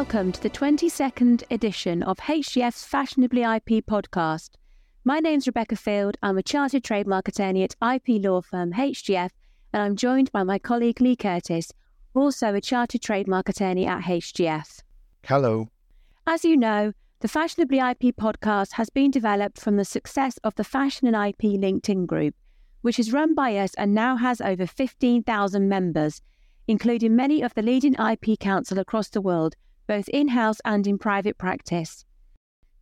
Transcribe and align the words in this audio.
Welcome 0.00 0.32
to 0.32 0.42
the 0.42 0.48
22nd 0.48 1.42
edition 1.50 2.02
of 2.02 2.16
HGF's 2.16 2.84
Fashionably 2.84 3.42
IP 3.42 3.84
podcast. 3.84 4.52
My 5.04 5.18
name's 5.18 5.46
Rebecca 5.46 5.76
Field. 5.76 6.16
I'm 6.22 6.38
a 6.38 6.42
chartered 6.42 6.84
trademark 6.84 7.28
attorney 7.28 7.64
at 7.64 7.76
IP 7.82 8.24
law 8.24 8.40
firm 8.40 8.72
HGF, 8.72 9.28
and 9.74 9.82
I'm 9.82 9.96
joined 9.96 10.32
by 10.32 10.42
my 10.42 10.58
colleague 10.58 11.02
Lee 11.02 11.16
Curtis, 11.16 11.70
also 12.14 12.54
a 12.54 12.62
chartered 12.62 13.02
trademark 13.02 13.50
attorney 13.50 13.86
at 13.86 14.04
HGF. 14.04 14.80
Hello. 15.26 15.68
As 16.26 16.46
you 16.46 16.56
know, 16.56 16.94
the 17.20 17.28
Fashionably 17.28 17.80
IP 17.80 18.16
podcast 18.16 18.72
has 18.72 18.88
been 18.88 19.10
developed 19.10 19.60
from 19.60 19.76
the 19.76 19.84
success 19.84 20.38
of 20.42 20.54
the 20.54 20.64
Fashion 20.64 21.08
and 21.08 21.28
IP 21.28 21.60
LinkedIn 21.60 22.06
group, 22.06 22.34
which 22.80 22.98
is 22.98 23.12
run 23.12 23.34
by 23.34 23.54
us 23.58 23.74
and 23.74 23.94
now 23.94 24.16
has 24.16 24.40
over 24.40 24.66
15,000 24.66 25.68
members 25.68 26.22
including 26.68 27.16
many 27.16 27.42
of 27.42 27.52
the 27.54 27.62
leading 27.62 27.94
IP 27.94 28.38
counsel 28.38 28.78
across 28.78 29.08
the 29.08 29.20
world, 29.20 29.56
both 29.90 30.08
in 30.10 30.28
house 30.28 30.58
and 30.64 30.86
in 30.86 30.96
private 30.96 31.36
practice. 31.36 32.04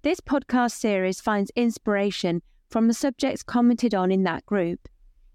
This 0.03 0.21
podcast 0.21 0.73
series 0.73 1.23
finds 1.23 1.51
inspiration 1.57 2.43
from 2.69 2.87
the 2.87 2.93
subjects 2.93 3.43
commented 3.43 3.95
on 3.95 4.13
in 4.13 4.25
that 4.25 4.45
group. 4.45 4.87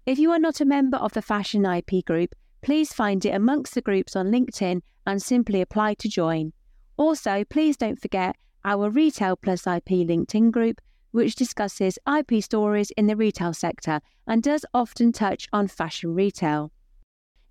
If 0.06 0.16
you 0.16 0.30
are 0.30 0.38
not 0.38 0.60
a 0.60 0.64
member 0.64 0.98
of 0.98 1.14
the 1.14 1.20
Fashion 1.20 1.66
IP 1.66 2.04
group, 2.04 2.32
please 2.62 2.92
find 2.92 3.26
it 3.26 3.34
amongst 3.34 3.74
the 3.74 3.82
groups 3.82 4.14
on 4.14 4.30
LinkedIn 4.30 4.82
and 5.04 5.20
simply 5.20 5.60
apply 5.60 5.94
to 5.94 6.08
join. 6.08 6.52
Also, 6.96 7.42
please 7.50 7.76
don't 7.76 8.00
forget 8.00 8.36
our 8.64 8.88
Retail 8.88 9.34
Plus 9.34 9.66
IP 9.66 10.06
LinkedIn 10.06 10.52
group, 10.52 10.80
which 11.10 11.34
discusses 11.34 11.98
IP 12.06 12.40
stories 12.40 12.92
in 12.92 13.08
the 13.08 13.16
retail 13.16 13.52
sector 13.52 14.00
and 14.28 14.44
does 14.44 14.64
often 14.74 15.10
touch 15.10 15.48
on 15.52 15.66
fashion 15.66 16.14
retail. 16.14 16.70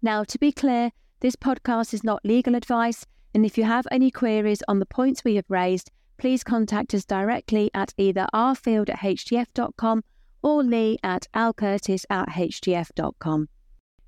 Now, 0.01 0.23
to 0.23 0.39
be 0.39 0.53
clear, 0.53 0.93
this 1.19 1.35
podcast 1.35 1.93
is 1.93 2.05
not 2.05 2.23
legal 2.23 2.55
advice, 2.55 3.05
and 3.33 3.45
if 3.45 3.57
you 3.57 3.63
have 3.63 3.87
any 3.91 4.11
queries 4.11 4.63
on 4.67 4.79
the 4.79 4.85
points 4.85 5.23
we 5.23 5.35
have 5.35 5.49
raised, 5.49 5.91
please 6.17 6.43
contact 6.43 6.93
us 6.93 7.05
directly 7.05 7.69
at 7.73 7.93
either 7.97 8.27
rfield 8.33 8.89
at 8.89 8.99
hgf.com 8.99 10.03
or 10.41 10.63
lee 10.63 10.97
at 11.03 11.27
alcurtis 11.33 12.05
at 12.09 12.29
hgf.com. 12.29 13.49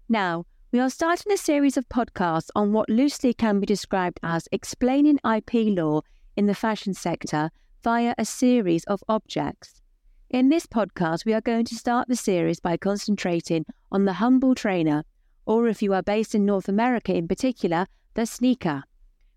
Now, 0.08 0.46
we 0.72 0.80
are 0.80 0.90
starting 0.90 1.32
a 1.32 1.38
series 1.38 1.78
of 1.78 1.90
podcasts 1.90 2.50
on 2.56 2.74
what 2.74 2.90
loosely 2.90 3.34
can 3.34 3.60
be 3.60 3.66
described 3.66 4.20
as 4.22 4.48
explaining 4.52 5.20
IP 5.26 5.54
law 5.78 6.02
in 6.36 6.46
the 6.46 6.56
fashion 6.56 6.94
sector 6.94 7.50
via 7.84 8.14
a 8.18 8.26
series 8.26 8.84
of 8.86 9.04
objects. 9.08 9.82
In 10.30 10.50
this 10.50 10.66
podcast, 10.66 11.26
we 11.26 11.34
are 11.34 11.42
going 11.42 11.66
to 11.66 11.76
start 11.76 12.08
the 12.08 12.16
series 12.16 12.60
by 12.60 12.78
concentrating 12.78 13.66
on 13.92 14.06
the 14.06 14.14
humble 14.14 14.54
trainer 14.54 15.04
or 15.46 15.68
if 15.68 15.82
you 15.82 15.94
are 15.94 16.02
based 16.02 16.36
in 16.36 16.46
North 16.46 16.68
America 16.68 17.14
in 17.14 17.28
particular, 17.28 17.86
the 18.16 18.26
sneaker. 18.26 18.84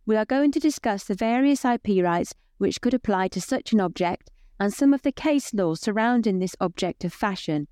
We 0.08 0.16
are 0.16 0.24
going 0.24 0.52
to 0.52 0.58
discuss 0.58 1.04
the 1.04 1.14
various 1.14 1.66
IP 1.66 2.02
rights 2.02 2.34
which 2.56 2.80
could 2.80 2.94
apply 2.94 3.28
to 3.28 3.42
such 3.42 3.74
an 3.74 3.80
object 3.82 4.30
and 4.58 4.72
some 4.72 4.94
of 4.94 5.02
the 5.02 5.12
case 5.12 5.52
law 5.52 5.74
surrounding 5.74 6.38
this 6.38 6.56
object 6.62 7.04
of 7.04 7.12
fashion. 7.12 7.68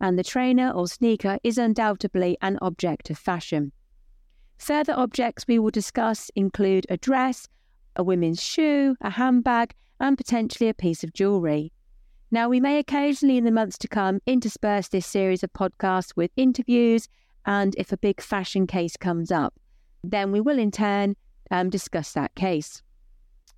And 0.00 0.16
the 0.16 0.22
trainer 0.22 0.70
or 0.70 0.86
sneaker 0.86 1.38
is 1.42 1.58
undoubtedly 1.58 2.38
an 2.42 2.60
object 2.62 3.10
of 3.10 3.18
fashion. 3.18 3.72
Further 4.58 4.92
objects 4.92 5.46
we 5.48 5.58
will 5.58 5.72
discuss 5.72 6.30
include 6.36 6.86
a 6.88 6.96
dress, 6.96 7.48
a 7.96 8.04
women's 8.04 8.40
shoe, 8.40 8.94
a 9.00 9.10
handbag, 9.10 9.74
and 9.98 10.16
potentially 10.16 10.68
a 10.68 10.74
piece 10.74 11.02
of 11.02 11.12
jewellery. 11.12 11.72
Now, 12.30 12.48
we 12.48 12.60
may 12.60 12.78
occasionally 12.78 13.36
in 13.36 13.42
the 13.42 13.50
months 13.50 13.76
to 13.78 13.88
come 13.88 14.20
intersperse 14.26 14.86
this 14.86 15.06
series 15.08 15.42
of 15.42 15.52
podcasts 15.54 16.12
with 16.14 16.30
interviews 16.36 17.08
and 17.46 17.74
if 17.76 17.90
a 17.90 17.96
big 17.96 18.20
fashion 18.20 18.68
case 18.68 18.96
comes 18.96 19.32
up, 19.32 19.54
then 20.04 20.30
we 20.30 20.40
will 20.40 20.60
in 20.60 20.70
turn 20.70 21.16
um, 21.50 21.70
discuss 21.70 22.12
that 22.12 22.34
case. 22.34 22.82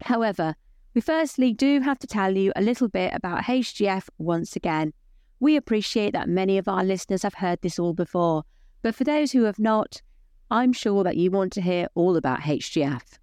However, 0.03 0.54
we 0.94 1.00
firstly 1.00 1.53
do 1.53 1.80
have 1.80 1.98
to 2.00 2.06
tell 2.06 2.36
you 2.36 2.53
a 2.54 2.62
little 2.62 2.88
bit 2.88 3.14
about 3.14 3.44
HGF 3.44 4.08
once 4.19 4.56
again. 4.56 4.92
We 5.41 5.56
appreciate 5.56 6.12
that 6.12 6.28
many 6.28 6.58
of 6.58 6.69
our 6.69 6.84
listeners 6.84 7.22
have 7.22 7.34
heard 7.34 7.60
this 7.62 7.78
all 7.78 7.94
before, 7.94 8.44
but 8.82 8.94
for 8.94 9.04
those 9.04 9.32
who 9.32 9.44
have 9.44 9.58
not, 9.58 10.03
I'm 10.50 10.72
sure 10.72 11.03
that 11.04 11.16
you 11.16 11.30
want 11.30 11.53
to 11.54 11.62
hear 11.62 11.88
all 11.94 12.16
about 12.16 12.41
HGF. 12.41 13.19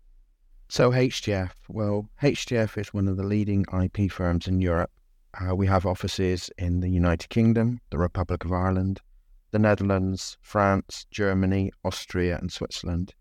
So, 0.67 0.91
HGF, 0.91 1.51
well, 1.67 2.09
HGF 2.21 2.77
is 2.77 2.93
one 2.93 3.07
of 3.07 3.17
the 3.17 3.23
leading 3.23 3.65
IP 3.71 4.11
firms 4.11 4.47
in 4.47 4.61
Europe. 4.61 4.91
Uh, 5.39 5.55
we 5.55 5.67
have 5.67 5.85
offices 5.85 6.49
in 6.57 6.79
the 6.79 6.89
United 6.89 7.29
Kingdom, 7.29 7.79
the 7.91 7.97
Republic 7.97 8.45
of 8.45 8.51
Ireland, 8.51 8.99
the 9.51 9.59
Netherlands, 9.59 10.37
France, 10.41 11.05
Germany, 11.11 11.71
Austria, 11.83 12.37
and 12.39 12.51
Switzerland. 12.51 13.13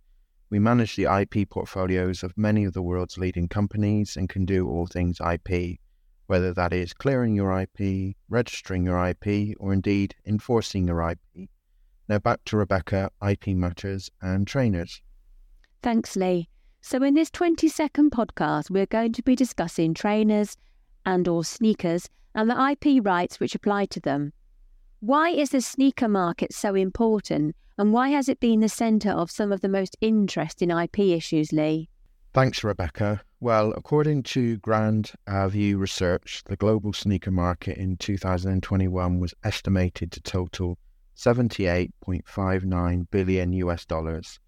We 0.51 0.59
manage 0.59 0.97
the 0.97 1.05
IP 1.05 1.51
portfolios 1.51 2.23
of 2.23 2.37
many 2.37 2.65
of 2.65 2.73
the 2.73 2.83
world's 2.83 3.19
leading 3.19 3.49
companies 3.49 4.17
and 4.17 4.29
can 4.29 4.47
do 4.47 4.67
all 4.67 4.87
things 4.87 5.21
IP, 5.21 5.79
whether 6.27 6.55
that 6.55 6.73
is 6.73 6.95
clearing 6.95 7.35
your 7.35 7.61
IP, 7.61 8.17
registering 8.31 8.85
your 8.85 9.07
IP, 9.09 9.57
or 9.61 9.75
indeed 9.75 10.15
enforcing 10.27 10.87
your 10.87 11.11
IP. 11.11 11.51
Now 12.09 12.19
back 12.19 12.43
to 12.47 12.57
Rebecca, 12.57 13.11
IP 13.27 13.49
matters 13.49 14.11
and 14.23 14.47
trainers. 14.47 15.03
Thanks, 15.83 16.17
Lee. 16.17 16.49
So 16.81 17.03
in 17.03 17.13
this 17.13 17.31
20 17.31 17.69
second 17.69 18.13
podcast, 18.13 18.71
we're 18.71 18.87
going 18.87 19.13
to 19.13 19.23
be 19.23 19.37
discussing 19.37 19.93
trainers 19.93 20.57
and 21.05 21.29
or 21.29 21.45
sneakers 21.45 22.09
and 22.35 22.49
the 22.49 22.71
IP 22.71 23.05
rights 23.05 23.39
which 23.39 23.55
apply 23.55 23.85
to 23.87 24.01
them. 24.01 24.33
Why 25.01 25.29
is 25.29 25.51
the 25.51 25.61
sneaker 25.61 26.09
market 26.09 26.55
so 26.55 26.75
important, 26.75 27.55
and 27.79 27.93
why 27.93 28.09
has 28.09 28.29
it 28.29 28.41
been 28.41 28.61
the 28.61 28.69
centre 28.69 29.13
of 29.13 29.31
some 29.31 29.53
of 29.53 29.61
the 29.61 29.69
most 29.69 29.97
interesting 30.01 30.71
IP 30.71 30.99
issues, 30.99 31.53
Lee? 31.53 31.89
Thanks, 32.35 32.65
Rebecca. 32.65 33.23
Well, 33.41 33.73
according 33.77 34.25
to 34.25 34.57
Grand 34.59 35.13
View 35.29 35.79
Research, 35.79 36.43
the 36.47 36.57
global 36.57 36.93
sneaker 36.93 37.31
market 37.31 37.79
in 37.79 37.97
2021 37.97 39.21
was 39.21 39.33
estimated 39.45 40.11
to 40.13 40.21
total 40.21 40.77
78.59 41.17 43.07
billion 43.11 43.53
US 43.53 43.85
dollars. 43.85 44.41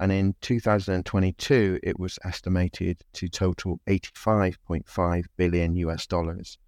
And 0.00 0.12
in 0.12 0.36
2022, 0.40 1.80
it 1.82 1.98
was 1.98 2.18
estimated 2.24 3.02
to 3.14 3.28
total 3.28 3.80
85.5 3.88 5.24
billion 5.36 5.74
US 5.76 6.06
dollars. 6.06 6.58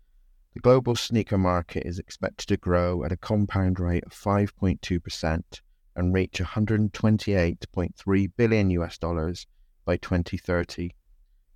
The 0.55 0.61
global 0.61 0.97
sneaker 0.97 1.39
market 1.39 1.87
is 1.87 2.01
expected 2.01 2.49
to 2.49 2.57
grow 2.57 3.05
at 3.05 3.13
a 3.13 3.17
compound 3.17 3.79
rate 3.79 4.05
of 4.05 4.13
5.2% 4.13 5.61
and 5.97 6.15
reach 6.15 6.41
128.3 6.41 8.33
billion 8.37 8.71
US 8.71 8.99
dollars 8.99 9.47
by 9.85 9.97
2030. 9.97 10.95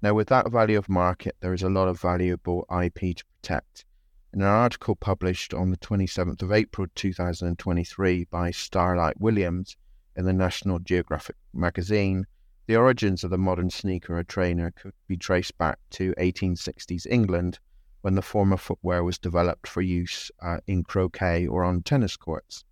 Now, 0.03 0.15
with 0.15 0.29
that 0.29 0.51
value 0.51 0.77
of 0.77 0.89
market, 0.89 1.37
there 1.41 1.55
is 1.55 1.63
a 1.63 1.71
lot 1.71 1.89
of 1.89 2.01
valuable 2.01 2.67
IP 2.71 3.17
to 3.17 3.25
protect. 3.25 3.85
In 4.33 4.43
an 4.43 4.49
article 4.49 4.97
published 4.97 5.55
on 5.55 5.71
the 5.71 5.77
27th 5.77 6.43
of 6.43 6.53
April 6.53 6.89
2023 6.95 8.25
by 8.25 8.51
Starlight 8.51 9.21
Williams 9.21 9.77
in 10.17 10.25
the 10.25 10.33
National 10.33 10.79
Geographic 10.79 11.37
magazine, 11.53 12.27
the 12.67 12.77
origins 12.77 13.23
of 13.23 13.31
the 13.31 13.39
modern 13.39 13.71
sneaker 13.71 14.19
or 14.19 14.25
trainer 14.25 14.73
could 14.73 14.93
be 15.07 15.17
traced 15.17 15.57
back 15.59 15.79
to 15.91 16.15
1860s 16.15 17.07
England 17.09 17.59
when 18.01 18.15
the 18.15 18.23
former 18.23 18.57
footwear 18.57 19.05
was 19.05 19.19
developed 19.19 19.67
for 19.67 19.83
use 19.83 20.31
uh, 20.43 20.59
in 20.67 20.83
croquet 20.83 21.47
or 21.47 21.63
on 21.63 21.83
tennis 21.83 22.17
courts. 22.17 22.65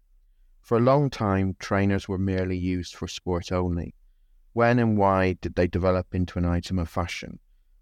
For 0.63 0.79
a 0.79 0.81
long 0.81 1.11
time, 1.11 1.57
trainers 1.59 2.09
were 2.09 2.19
merely 2.19 2.57
used 2.57 2.95
for 2.95 3.09
sport 3.09 3.51
only. 3.51 3.97
When 4.53 4.79
and 4.79 4.97
why 4.97 5.33
did 5.41 5.57
they 5.57 5.67
develop 5.67 6.15
into 6.15 6.39
an 6.39 6.45
item 6.45 6.79
of 6.79 6.89
fashion? 6.89 7.41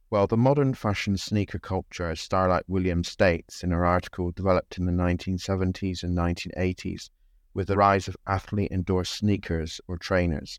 Well, 0.09 0.27
the 0.27 0.39
modern 0.39 0.73
fashion 0.73 1.19
sneaker 1.19 1.59
culture, 1.59 2.09
as 2.09 2.21
Starlight 2.21 2.65
Williams 2.69 3.09
states 3.09 3.63
in 3.63 3.71
her 3.71 3.85
article, 3.85 4.33
developed 4.33 4.79
in 4.79 4.87
the 4.87 4.93
1970s 4.93 6.03
and 6.03 6.17
1980s 6.17 7.11
with 7.53 7.69
the 7.69 7.77
rise 7.77 8.09
of 8.09 8.17
athlete 8.27 8.73
endorsed 8.73 9.13
sneakers 9.13 9.81
or 9.87 9.99
trainers. 9.99 10.59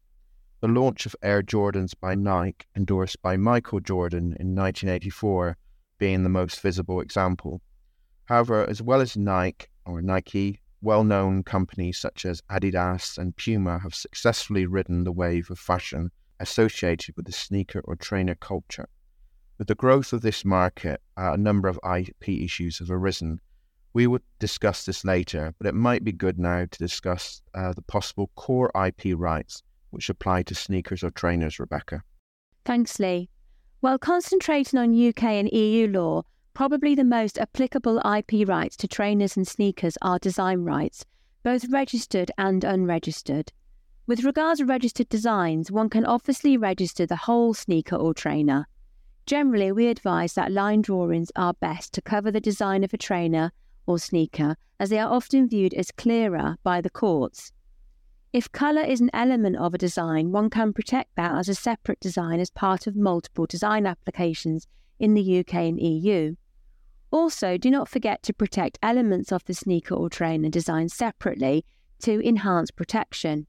The 0.59 0.67
launch 0.67 1.07
of 1.07 1.15
Air 1.23 1.41
Jordans 1.41 1.95
by 1.99 2.13
Nike, 2.13 2.67
endorsed 2.75 3.19
by 3.23 3.35
Michael 3.35 3.79
Jordan 3.79 4.37
in 4.39 4.53
1984, 4.53 5.57
being 5.97 6.21
the 6.21 6.29
most 6.29 6.61
visible 6.61 7.01
example. 7.01 7.61
However, 8.25 8.69
as 8.69 8.79
well 8.79 9.01
as 9.01 9.17
Nike 9.17 9.67
or 9.85 10.03
Nike, 10.03 10.61
well 10.81 11.03
known 11.03 11.43
companies 11.43 11.97
such 11.97 12.25
as 12.25 12.41
Adidas 12.49 13.17
and 13.17 13.35
Puma 13.35 13.79
have 13.79 13.93
successfully 13.93 14.65
ridden 14.65 15.03
the 15.03 15.11
wave 15.11 15.49
of 15.51 15.59
fashion 15.59 16.11
associated 16.39 17.15
with 17.15 17.25
the 17.25 17.31
sneaker 17.31 17.81
or 17.85 17.95
trainer 17.95 18.35
culture. 18.35 18.89
With 19.57 19.67
the 19.67 19.75
growth 19.75 20.11
of 20.11 20.21
this 20.21 20.43
market, 20.43 21.01
uh, 21.17 21.33
a 21.33 21.37
number 21.37 21.67
of 21.67 21.79
IP 21.97 22.29
issues 22.29 22.79
have 22.79 22.89
arisen. 22.89 23.39
We 23.93 24.07
will 24.07 24.21
discuss 24.39 24.85
this 24.85 25.05
later, 25.05 25.53
but 25.59 25.67
it 25.67 25.75
might 25.75 26.03
be 26.03 26.11
good 26.11 26.39
now 26.39 26.65
to 26.65 26.79
discuss 26.79 27.41
uh, 27.53 27.73
the 27.73 27.83
possible 27.83 28.31
core 28.35 28.71
IP 28.75 29.15
rights 29.15 29.61
which 29.91 30.09
apply 30.09 30.43
to 30.43 30.55
sneakers 30.55 31.03
or 31.03 31.11
trainers, 31.11 31.59
Rebecca. 31.59 32.01
Thanks, 32.65 32.99
Lee. 32.99 33.29
While 33.81 33.99
concentrating 33.99 34.79
on 34.79 35.09
UK 35.09 35.23
and 35.23 35.51
EU 35.51 35.87
law, 35.87 36.23
probably 36.53 36.95
the 36.95 37.03
most 37.03 37.39
applicable 37.39 37.99
IP 37.99 38.47
rights 38.47 38.75
to 38.77 38.87
trainers 38.87 39.37
and 39.37 39.47
sneakers 39.47 39.97
are 40.01 40.19
design 40.19 40.59
rights, 40.63 41.05
both 41.43 41.69
registered 41.69 42.31
and 42.37 42.63
unregistered. 42.63 43.51
With 44.07 44.23
regards 44.23 44.59
to 44.59 44.65
registered 44.65 45.09
designs, 45.09 45.71
one 45.71 45.89
can 45.89 46.05
obviously 46.05 46.57
register 46.57 47.05
the 47.05 47.15
whole 47.15 47.53
sneaker 47.53 47.95
or 47.95 48.13
trainer. 48.13 48.67
Generally, 49.25 49.71
we 49.71 49.87
advise 49.87 50.33
that 50.33 50.51
line 50.51 50.81
drawings 50.81 51.31
are 51.35 51.53
best 51.53 51.93
to 51.93 52.01
cover 52.01 52.31
the 52.31 52.41
design 52.41 52.83
of 52.83 52.93
a 52.93 52.97
trainer 52.97 53.51
or 53.85 53.99
sneaker, 53.99 54.57
as 54.79 54.89
they 54.89 54.99
are 54.99 55.11
often 55.11 55.47
viewed 55.47 55.73
as 55.73 55.91
clearer 55.91 56.57
by 56.63 56.81
the 56.81 56.89
courts. 56.89 57.53
If 58.33 58.51
colour 58.51 58.81
is 58.81 59.01
an 59.01 59.11
element 59.13 59.57
of 59.57 59.73
a 59.73 59.77
design, 59.77 60.31
one 60.31 60.49
can 60.49 60.73
protect 60.73 61.15
that 61.15 61.35
as 61.35 61.49
a 61.49 61.55
separate 61.55 61.99
design 61.99 62.39
as 62.39 62.49
part 62.49 62.87
of 62.87 62.95
multiple 62.95 63.45
design 63.45 63.85
applications 63.85 64.67
in 64.99 65.13
the 65.13 65.39
UK 65.39 65.53
and 65.55 65.79
EU. 65.79 66.35
Also, 67.11 67.57
do 67.57 67.69
not 67.69 67.89
forget 67.89 68.23
to 68.23 68.33
protect 68.33 68.79
elements 68.81 69.31
of 69.31 69.43
the 69.45 69.53
sneaker 69.53 69.93
or 69.93 70.09
trainer 70.09 70.49
design 70.49 70.89
separately 70.89 71.65
to 71.99 72.25
enhance 72.27 72.71
protection. 72.71 73.45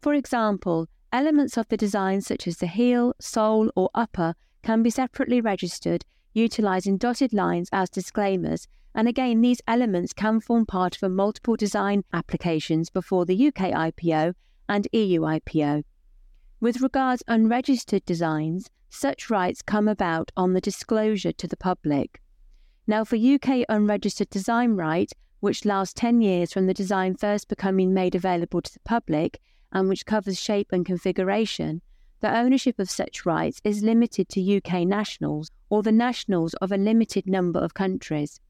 For 0.00 0.14
example, 0.14 0.88
elements 1.12 1.56
of 1.56 1.68
the 1.68 1.76
design 1.76 2.20
such 2.20 2.46
as 2.46 2.58
the 2.58 2.66
heel, 2.66 3.14
sole, 3.18 3.70
or 3.74 3.90
upper 3.94 4.34
can 4.62 4.82
be 4.82 4.90
separately 4.90 5.40
registered 5.40 6.04
utilising 6.34 6.96
dotted 6.96 7.32
lines 7.32 7.68
as 7.72 7.90
disclaimers 7.90 8.68
and 8.94 9.08
again, 9.08 9.40
these 9.40 9.60
elements 9.66 10.12
can 10.12 10.40
form 10.40 10.66
part 10.66 10.96
of 10.96 11.02
a 11.02 11.08
multiple 11.08 11.56
design 11.56 12.04
applications 12.12 12.90
before 12.90 13.24
the 13.24 13.48
UK 13.48 13.72
IPO 13.72 14.34
and 14.68 14.88
EU 14.92 15.20
IPO. 15.20 15.84
With 16.60 16.80
regards 16.80 17.22
unregistered 17.26 18.04
designs, 18.04 18.68
such 18.90 19.30
rights 19.30 19.62
come 19.62 19.88
about 19.88 20.30
on 20.36 20.52
the 20.52 20.60
disclosure 20.60 21.32
to 21.32 21.46
the 21.46 21.56
public. 21.56 22.20
Now, 22.86 23.04
for 23.04 23.16
UK 23.16 23.64
unregistered 23.68 24.30
design 24.30 24.72
right, 24.72 25.12
which 25.40 25.64
lasts 25.64 25.94
10 25.94 26.20
years 26.20 26.52
from 26.52 26.66
the 26.66 26.74
design 26.74 27.14
first 27.14 27.48
becoming 27.48 27.94
made 27.94 28.14
available 28.14 28.60
to 28.60 28.72
the 28.72 28.80
public 28.80 29.40
and 29.72 29.88
which 29.88 30.06
covers 30.06 30.40
shape 30.40 30.68
and 30.72 30.84
configuration, 30.84 31.80
the 32.20 32.36
ownership 32.36 32.78
of 32.78 32.90
such 32.90 33.26
rights 33.26 33.60
is 33.64 33.82
limited 33.82 34.28
to 34.28 34.56
UK 34.56 34.86
nationals 34.86 35.50
or 35.70 35.82
the 35.82 35.92
nationals 35.92 36.54
of 36.54 36.70
a 36.70 36.76
limited 36.76 37.26
number 37.26 37.58
of 37.58 37.74
countries. 37.74 38.40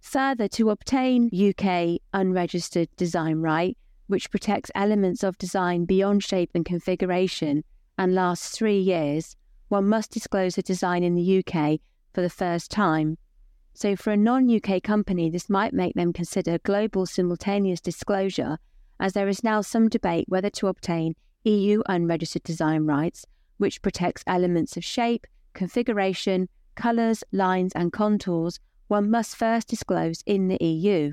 Further, 0.00 0.48
to 0.48 0.70
obtain 0.70 1.30
UK 1.32 2.00
unregistered 2.12 2.88
design 2.96 3.36
right, 3.40 3.76
which 4.06 4.30
protects 4.30 4.70
elements 4.74 5.22
of 5.22 5.38
design 5.38 5.84
beyond 5.84 6.24
shape 6.24 6.50
and 6.54 6.64
configuration 6.64 7.64
and 7.98 8.14
lasts 8.14 8.56
three 8.56 8.78
years, 8.78 9.36
one 9.68 9.88
must 9.88 10.10
disclose 10.10 10.56
a 10.56 10.62
design 10.62 11.02
in 11.02 11.14
the 11.14 11.44
UK 11.44 11.80
for 12.14 12.22
the 12.22 12.30
first 12.30 12.70
time. 12.70 13.18
So, 13.80 13.94
for 13.94 14.10
a 14.10 14.16
non 14.16 14.50
UK 14.52 14.82
company, 14.82 15.30
this 15.30 15.48
might 15.48 15.72
make 15.72 15.94
them 15.94 16.12
consider 16.12 16.58
global 16.58 17.06
simultaneous 17.06 17.80
disclosure, 17.80 18.58
as 18.98 19.12
there 19.12 19.28
is 19.28 19.44
now 19.44 19.60
some 19.60 19.88
debate 19.88 20.24
whether 20.26 20.50
to 20.50 20.66
obtain 20.66 21.14
EU 21.44 21.82
unregistered 21.88 22.42
design 22.42 22.86
rights, 22.86 23.24
which 23.58 23.80
protects 23.80 24.24
elements 24.26 24.76
of 24.76 24.84
shape, 24.84 25.28
configuration, 25.54 26.48
colours, 26.74 27.22
lines, 27.30 27.72
and 27.76 27.92
contours 27.92 28.58
one 28.88 29.12
must 29.12 29.36
first 29.36 29.68
disclose 29.68 30.24
in 30.26 30.48
the 30.48 30.58
EU. 30.60 31.12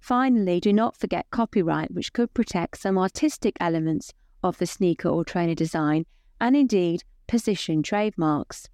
Finally, 0.00 0.60
do 0.60 0.72
not 0.72 0.96
forget 0.96 1.26
copyright, 1.30 1.90
which 1.90 2.14
could 2.14 2.32
protect 2.32 2.78
some 2.78 2.96
artistic 2.96 3.58
elements 3.60 4.10
of 4.42 4.56
the 4.56 4.64
sneaker 4.64 5.10
or 5.10 5.22
trainer 5.22 5.54
design, 5.54 6.06
and 6.40 6.56
indeed 6.56 7.04
position 7.26 7.82
trademarks. 7.82 8.70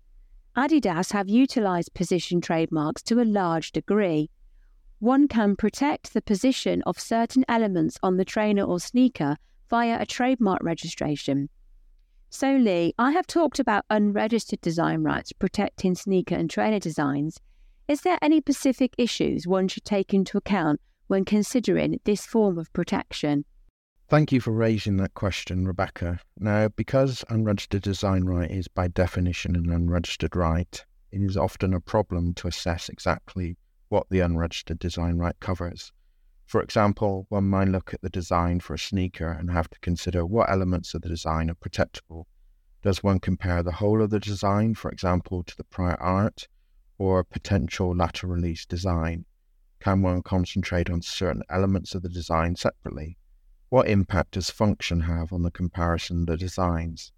Adidas 0.57 1.13
have 1.13 1.29
utilized 1.29 1.95
position 1.95 2.41
trademarks 2.41 3.03
to 3.03 3.21
a 3.21 3.25
large 3.25 3.71
degree. 3.71 4.31
One 4.99 5.29
can 5.29 5.55
protect 5.55 6.13
the 6.13 6.21
position 6.21 6.83
of 6.83 6.99
certain 6.99 7.45
elements 7.49 7.97
on 8.03 8.17
the 8.17 8.25
trainer 8.25 8.65
or 8.65 8.81
sneaker 8.81 9.37
via 9.69 10.01
a 10.01 10.07
trademark 10.07 10.63
registration. 10.63 11.49
So, 12.31 12.57
Lee, 12.57 12.95
I 12.99 13.13
have 13.13 13.27
talked 13.27 13.61
about 13.61 13.85
unregistered 13.91 14.61
design 14.61 15.03
rights 15.03 15.33
protecting 15.33 15.95
sneaker 15.95 16.35
and 16.35 16.51
trainer 16.51 16.81
designs. 16.81 17.39
Is 17.87 18.03
there 18.03 18.19
any 18.21 18.41
specific 18.41 18.93
issues 18.99 19.47
one 19.47 19.69
should 19.69 19.85
take 19.85 20.13
into 20.13 20.37
account 20.37 20.81
when 21.07 21.25
considering 21.25 22.01
this 22.05 22.27
form 22.27 22.59
of 22.59 22.73
protection? 22.73 23.45
Thank 24.11 24.33
you 24.33 24.41
for 24.41 24.51
raising 24.51 24.97
that 24.97 25.15
question, 25.15 25.69
Rebecca. 25.69 26.19
Now, 26.37 26.67
because 26.67 27.25
unregistered 27.29 27.83
design 27.83 28.25
right 28.25 28.51
is 28.51 28.67
by 28.67 28.89
definition 28.89 29.55
an 29.55 29.71
unregistered 29.71 30.35
right, 30.35 30.85
it 31.13 31.23
is 31.23 31.37
often 31.37 31.73
a 31.73 31.81
problem 31.81 32.35
to 32.35 32.49
assess 32.49 32.89
exactly 32.89 33.57
what 33.89 34.09
the 34.11 34.19
unregistered 34.19 34.81
design 34.81 35.19
right 35.19 35.39
covers. 35.39 35.93
For 36.45 36.61
example, 36.61 37.27
one 37.29 37.45
might 37.45 37.69
look 37.69 37.95
at 37.95 38.03
the 38.03 38.11
design 38.11 38.59
for 38.59 38.75
a 38.75 38.79
sneaker 38.81 39.31
and 39.31 39.49
have 39.53 39.71
to 39.71 39.79
consider 39.79 40.27
what 40.27 40.51
elements 40.51 40.93
of 40.93 41.03
the 41.03 41.09
design 41.09 41.49
are 41.49 41.55
protectable. 41.55 42.25
Does 42.83 43.05
one 43.05 43.21
compare 43.21 43.63
the 43.63 43.79
whole 43.79 44.03
of 44.03 44.11
the 44.11 44.19
design, 44.19 44.75
for 44.75 44.91
example, 44.91 45.45
to 45.45 45.57
the 45.57 45.63
prior 45.63 45.95
art, 46.03 46.49
or 46.99 47.23
potential 47.23 47.95
latter 47.95 48.27
release 48.27 48.67
design? 48.67 49.25
Can 49.79 50.03
one 50.03 50.23
concentrate 50.23 50.91
on 50.91 51.01
certain 51.01 51.45
elements 51.49 51.95
of 51.95 52.03
the 52.03 52.09
design 52.09 52.57
separately? 52.57 53.17
What 53.71 53.89
impact 53.89 54.33
does 54.33 54.51
function 54.51 55.03
have 55.03 55.33
on 55.33 55.45
the 55.45 55.51
comparison 55.53 56.23
of 56.23 56.27
the 56.27 56.37
designs? 56.37 57.13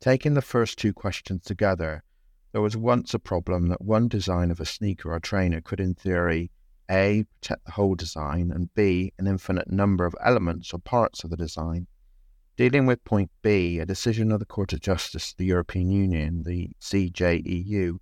Taking 0.00 0.32
the 0.32 0.40
first 0.40 0.78
two 0.78 0.94
questions 0.94 1.42
together, 1.42 2.02
there 2.50 2.62
was 2.62 2.78
once 2.78 3.12
a 3.12 3.18
problem 3.18 3.68
that 3.68 3.82
one 3.82 4.08
design 4.08 4.50
of 4.50 4.58
a 4.58 4.64
sneaker 4.64 5.12
or 5.12 5.20
trainer 5.20 5.60
could, 5.60 5.80
in 5.80 5.92
theory, 5.92 6.50
A, 6.90 7.24
protect 7.24 7.66
the 7.66 7.72
whole 7.72 7.94
design, 7.94 8.50
and 8.50 8.72
B, 8.72 9.12
an 9.18 9.26
infinite 9.26 9.70
number 9.70 10.06
of 10.06 10.16
elements 10.24 10.72
or 10.72 10.78
parts 10.78 11.24
of 11.24 11.30
the 11.30 11.36
design. 11.36 11.86
Dealing 12.56 12.86
with 12.86 13.04
point 13.04 13.30
B, 13.42 13.78
a 13.78 13.84
decision 13.84 14.32
of 14.32 14.38
the 14.38 14.46
Court 14.46 14.72
of 14.72 14.80
Justice 14.80 15.32
of 15.32 15.36
the 15.36 15.44
European 15.44 15.90
Union, 15.90 16.42
the 16.44 16.70
CJEU, 16.80 17.98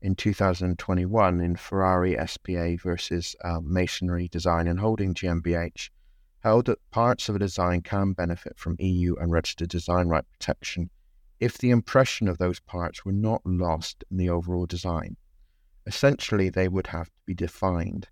in 0.00 0.14
2021 0.14 1.40
in 1.42 1.56
Ferrari 1.56 2.16
SPA 2.26 2.76
versus 2.82 3.36
uh, 3.44 3.60
Mansory 3.60 4.28
Design 4.30 4.66
and 4.66 4.80
Holding 4.80 5.12
GmbH 5.12 5.90
held 6.40 6.66
that 6.66 6.90
parts 6.90 7.28
of 7.28 7.36
a 7.36 7.38
design 7.38 7.82
can 7.82 8.12
benefit 8.12 8.58
from 8.58 8.76
EU 8.78 9.14
unregistered 9.16 9.68
design 9.68 10.08
right 10.08 10.24
protection 10.32 10.90
if 11.38 11.56
the 11.56 11.70
impression 11.70 12.28
of 12.28 12.38
those 12.38 12.60
parts 12.60 13.04
were 13.04 13.12
not 13.12 13.40
lost 13.44 14.04
in 14.10 14.18
the 14.18 14.28
overall 14.28 14.66
design. 14.66 15.16
Essentially, 15.86 16.50
they 16.50 16.68
would 16.68 16.88
have 16.88 17.06
to 17.06 17.22
be 17.26 17.34
defined. 17.34 18.08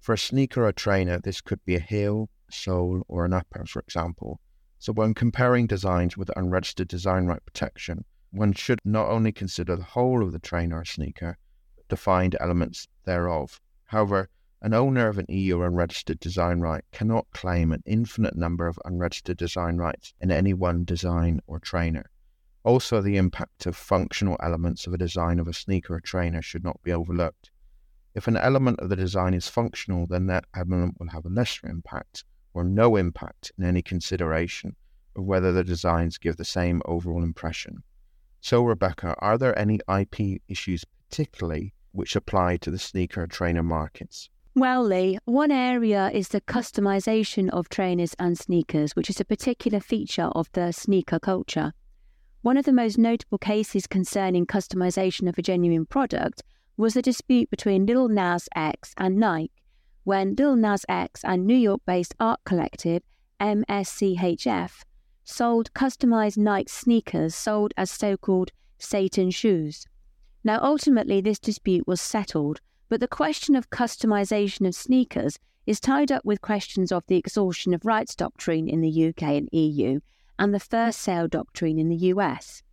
For 0.00 0.14
a 0.14 0.18
sneaker 0.18 0.66
or 0.66 0.72
trainer, 0.72 1.18
this 1.18 1.42
could 1.42 1.62
be 1.66 1.76
a 1.76 1.80
heel, 1.80 2.30
sole, 2.50 3.04
or 3.06 3.26
an 3.26 3.34
upper, 3.34 3.66
for 3.66 3.80
example. 3.80 4.40
So, 4.78 4.94
when 4.94 5.12
comparing 5.12 5.66
designs 5.66 6.16
with 6.16 6.30
unregistered 6.36 6.88
design 6.88 7.26
right 7.26 7.44
protection, 7.44 8.04
one 8.30 8.54
should 8.54 8.80
not 8.84 9.08
only 9.10 9.32
consider 9.32 9.76
the 9.76 9.82
whole 9.82 10.22
of 10.22 10.32
the 10.32 10.38
trainer 10.38 10.78
or 10.78 10.84
sneaker, 10.86 11.36
but 11.76 11.88
defined 11.88 12.36
elements 12.40 12.88
thereof. 13.04 13.60
However, 13.84 14.30
an 14.62 14.74
owner 14.74 15.08
of 15.08 15.16
an 15.16 15.24
EU 15.30 15.62
unregistered 15.62 16.20
design 16.20 16.60
right 16.60 16.84
cannot 16.92 17.26
claim 17.32 17.72
an 17.72 17.82
infinite 17.86 18.36
number 18.36 18.66
of 18.66 18.78
unregistered 18.84 19.38
design 19.38 19.78
rights 19.78 20.12
in 20.20 20.30
any 20.30 20.52
one 20.52 20.84
design 20.84 21.40
or 21.46 21.58
trainer. 21.58 22.10
Also, 22.62 23.00
the 23.00 23.16
impact 23.16 23.64
of 23.64 23.74
functional 23.74 24.36
elements 24.40 24.86
of 24.86 24.92
a 24.92 24.98
design 24.98 25.38
of 25.38 25.48
a 25.48 25.54
sneaker 25.54 25.94
or 25.94 26.00
trainer 26.00 26.42
should 26.42 26.62
not 26.62 26.82
be 26.82 26.92
overlooked. 26.92 27.50
If 28.14 28.28
an 28.28 28.36
element 28.36 28.80
of 28.80 28.90
the 28.90 28.96
design 28.96 29.32
is 29.32 29.48
functional, 29.48 30.06
then 30.06 30.26
that 30.26 30.44
element 30.54 30.96
will 30.98 31.08
have 31.08 31.24
a 31.24 31.30
lesser 31.30 31.66
impact 31.66 32.24
or 32.52 32.62
no 32.62 32.96
impact 32.96 33.52
in 33.56 33.64
any 33.64 33.80
consideration 33.80 34.76
of 35.16 35.24
whether 35.24 35.52
the 35.52 35.64
designs 35.64 36.18
give 36.18 36.36
the 36.36 36.44
same 36.44 36.82
overall 36.84 37.22
impression. 37.22 37.82
So, 38.42 38.62
Rebecca, 38.62 39.14
are 39.20 39.38
there 39.38 39.58
any 39.58 39.80
IP 39.88 40.42
issues 40.48 40.84
particularly 41.08 41.72
which 41.92 42.14
apply 42.14 42.58
to 42.58 42.70
the 42.70 42.78
sneaker 42.78 43.26
trainer 43.26 43.62
markets? 43.62 44.28
Well, 44.60 44.84
Lee, 44.84 45.18
one 45.24 45.50
area 45.50 46.10
is 46.12 46.28
the 46.28 46.42
customization 46.42 47.48
of 47.48 47.70
trainers 47.70 48.14
and 48.18 48.36
sneakers, 48.36 48.94
which 48.94 49.08
is 49.08 49.18
a 49.18 49.24
particular 49.24 49.80
feature 49.80 50.28
of 50.34 50.52
the 50.52 50.70
sneaker 50.70 51.18
culture. 51.18 51.72
One 52.42 52.58
of 52.58 52.66
the 52.66 52.72
most 52.74 52.98
notable 52.98 53.38
cases 53.38 53.86
concerning 53.86 54.44
customization 54.44 55.30
of 55.30 55.38
a 55.38 55.42
genuine 55.42 55.86
product 55.86 56.42
was 56.76 56.92
the 56.92 57.00
dispute 57.00 57.48
between 57.48 57.86
Lil 57.86 58.10
Nas 58.10 58.50
X 58.54 58.92
and 58.98 59.16
Nike, 59.16 59.50
when 60.04 60.34
Lil 60.34 60.56
Nas 60.56 60.84
X 60.90 61.24
and 61.24 61.46
New 61.46 61.56
York 61.56 61.80
based 61.86 62.14
art 62.20 62.40
collective 62.44 63.02
MSCHF 63.40 64.82
sold 65.24 65.72
customized 65.72 66.36
Nike 66.36 66.68
sneakers 66.68 67.34
sold 67.34 67.72
as 67.78 67.90
so 67.90 68.18
called 68.18 68.52
Satan 68.76 69.30
shoes. 69.30 69.86
Now, 70.44 70.60
ultimately, 70.62 71.22
this 71.22 71.38
dispute 71.38 71.86
was 71.86 72.02
settled, 72.02 72.60
but 72.90 72.98
the 72.98 73.08
question 73.08 73.54
of 73.54 73.70
customization 73.70 74.66
of 74.66 74.74
sneakers 74.74 75.38
is 75.64 75.78
tied 75.78 76.10
up 76.10 76.24
with 76.24 76.42
questions 76.42 76.90
of 76.90 77.06
the 77.06 77.16
exhaustion 77.16 77.72
of 77.72 77.86
rights 77.86 78.16
doctrine 78.16 78.68
in 78.68 78.80
the 78.80 79.08
UK 79.08 79.22
and 79.22 79.48
EU 79.52 80.00
and 80.40 80.52
the 80.52 80.58
first 80.58 81.00
sale 81.00 81.28
doctrine 81.28 81.78
in 81.78 81.88
the 81.88 82.08
US. 82.12 82.64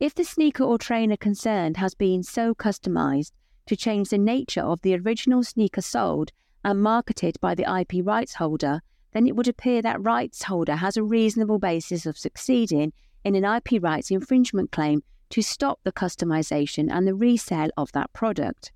If 0.00 0.14
the 0.14 0.24
sneaker 0.24 0.64
or 0.64 0.78
trainer 0.78 1.18
concerned 1.18 1.76
has 1.76 1.94
been 1.94 2.22
so 2.22 2.54
customized 2.54 3.32
to 3.66 3.76
change 3.76 4.08
the 4.08 4.16
nature 4.16 4.62
of 4.62 4.80
the 4.80 4.96
original 4.96 5.44
sneaker 5.44 5.82
sold 5.82 6.32
and 6.64 6.82
marketed 6.82 7.36
by 7.42 7.54
the 7.54 7.70
IP 7.80 8.04
rights 8.06 8.32
holder, 8.34 8.80
then 9.12 9.26
it 9.26 9.36
would 9.36 9.48
appear 9.48 9.82
that 9.82 10.02
rights 10.02 10.44
holder 10.44 10.76
has 10.76 10.96
a 10.96 11.04
reasonable 11.04 11.58
basis 11.58 12.06
of 12.06 12.16
succeeding 12.16 12.94
in 13.24 13.34
an 13.34 13.44
IP 13.44 13.82
rights 13.82 14.10
infringement 14.10 14.72
claim 14.72 15.02
to 15.28 15.42
stop 15.42 15.80
the 15.82 15.92
customization 15.92 16.90
and 16.90 17.06
the 17.06 17.14
resale 17.14 17.68
of 17.76 17.92
that 17.92 18.10
product. 18.14 18.72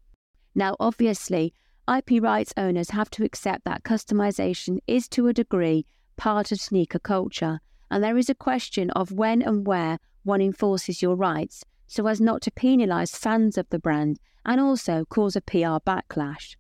Now, 0.55 0.77
obviously, 0.81 1.55
IP 1.89 2.23
rights 2.23 2.53
owners 2.57 2.91
have 2.91 3.11
to 3.11 3.25
accept 3.25 3.65
that 3.65 3.85
customization 3.85 4.79
is 4.87 5.09
to 5.09 5.29
a 5.29 5.33
degree 5.33 5.87
part 6.17 6.53
of 6.53 6.61
sneaker 6.61 6.99
culture, 6.99 7.61
and 7.91 8.03
there 8.03 8.19
is 8.19 8.29
a 8.29 8.35
question 8.35 8.91
of 8.91 9.13
when 9.13 9.43
and 9.43 9.67
where 9.67 9.99
one 10.23 10.41
enforces 10.41 11.03
your 11.03 11.17
rights 11.17 11.65
so 11.87 12.07
as 12.07 12.21
not 12.21 12.41
to 12.43 12.51
penalise 12.53 13.17
fans 13.17 13.59
of 13.59 13.69
the 13.71 13.79
brand 13.79 14.21
and 14.47 14.61
also 14.61 15.05
cause 15.07 15.35
a 15.35 15.41
PR 15.41 15.79
backlash. 15.85 16.57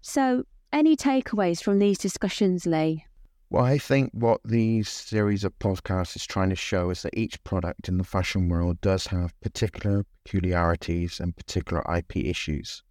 So, 0.00 0.44
any 0.72 0.96
takeaways 0.96 1.62
from 1.62 1.78
these 1.78 1.98
discussions, 1.98 2.66
Lee? 2.66 3.04
Well, 3.50 3.64
I 3.64 3.78
think 3.78 4.10
what 4.12 4.40
these 4.44 4.88
series 4.88 5.44
of 5.44 5.56
podcasts 5.60 6.16
is 6.16 6.26
trying 6.26 6.50
to 6.50 6.56
show 6.56 6.90
is 6.90 7.02
that 7.02 7.16
each 7.16 7.42
product 7.44 7.88
in 7.88 7.98
the 7.98 8.04
fashion 8.04 8.48
world 8.48 8.80
does 8.80 9.06
have 9.06 9.38
particular 9.40 10.04
peculiarities 10.24 11.20
and 11.20 11.36
particular 11.36 11.84
IP 11.96 12.16
issues. 12.16 12.82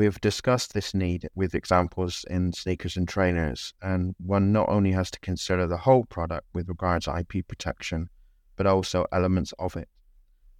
We 0.00 0.06
have 0.06 0.22
discussed 0.22 0.72
this 0.72 0.94
need 0.94 1.28
with 1.34 1.54
examples 1.54 2.24
in 2.30 2.54
sneakers 2.54 2.96
and 2.96 3.06
trainers, 3.06 3.74
and 3.82 4.14
one 4.18 4.50
not 4.50 4.70
only 4.70 4.92
has 4.92 5.10
to 5.10 5.20
consider 5.20 5.66
the 5.66 5.76
whole 5.76 6.06
product 6.06 6.46
with 6.54 6.70
regards 6.70 7.04
to 7.04 7.18
IP 7.18 7.46
protection, 7.46 8.08
but 8.56 8.66
also 8.66 9.04
elements 9.12 9.52
of 9.58 9.76
it. 9.76 9.90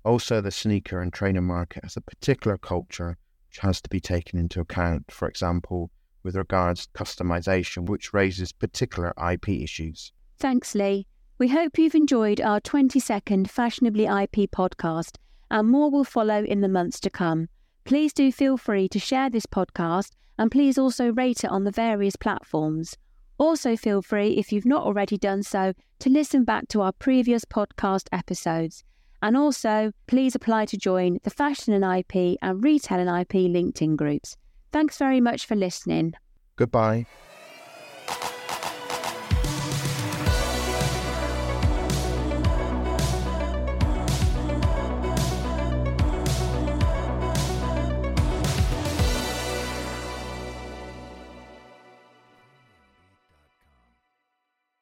Also, 0.05 0.43
the 0.43 0.51
sneaker 0.51 1.01
and 1.01 1.11
trainer 1.11 1.41
market 1.41 1.85
has 1.85 1.97
a 1.97 2.03
particular 2.03 2.59
culture 2.59 3.17
which 3.49 3.61
has 3.61 3.81
to 3.81 3.89
be 3.89 3.99
taken 3.99 4.39
into 4.39 4.61
account. 4.61 5.11
For 5.11 5.27
example, 5.27 5.91
with 6.23 6.37
regards 6.37 6.87
to 6.89 6.93
customization, 6.93 7.89
which 7.89 8.13
raises 8.13 8.53
particular 8.53 9.15
IP 9.33 9.49
issues. 9.49 10.13
Thanks, 10.39 10.75
Lee. 10.75 11.07
We 11.39 11.49
hope 11.49 11.79
you've 11.79 11.95
enjoyed 11.95 12.43
our 12.43 12.61
20 12.61 13.01
second 13.01 13.51
Fashionably 13.51 14.05
IP 14.05 14.51
podcast, 14.51 15.17
and 15.51 15.71
more 15.71 15.91
will 15.91 16.05
follow 16.05 16.45
in 16.45 16.61
the 16.61 16.69
months 16.69 17.01
to 17.01 17.09
come. 17.09 17.49
Please 17.85 18.13
do 18.13 18.31
feel 18.31 18.57
free 18.57 18.89
to 18.89 18.99
share 18.99 19.31
this 19.31 19.47
podcast 19.47 20.11
and 20.39 20.51
please 20.51 20.79
also 20.79 21.13
rate 21.13 21.45
it 21.45 21.51
on 21.51 21.65
the 21.65 21.71
various 21.71 22.17
platforms. 22.17 22.97
Also, 23.39 23.77
feel 23.77 24.03
free, 24.03 24.33
if 24.33 24.53
you've 24.53 24.67
not 24.67 24.85
already 24.85 25.17
done 25.17 25.43
so, 25.43 25.73
to 25.99 26.11
listen 26.11 26.45
back 26.45 26.69
to 26.69 26.83
our 26.83 26.93
previous 26.93 27.45
podcast 27.45 28.07
episodes. 28.13 28.85
And 29.23 29.37
also, 29.37 29.93
please 30.07 30.35
apply 30.35 30.67
to 30.67 30.77
join 30.77 31.19
the 31.23 31.31
Fashion 31.31 31.75
and 31.75 31.85
IP 31.85 32.39
and 32.43 32.63
Retail 32.63 33.01
and 33.01 33.21
IP 33.21 33.51
LinkedIn 33.51 33.97
groups. 33.97 34.37
Thanks 34.73 34.99
very 34.99 35.21
much 35.21 35.47
for 35.47 35.57
listening. 35.57 36.15
Goodbye. 36.57 37.07